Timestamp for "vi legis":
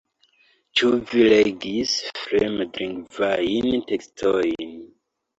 1.09-1.91